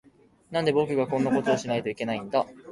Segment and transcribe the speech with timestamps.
[0.49, 2.47] なんで、僕がこんなことをしないといけないんだ。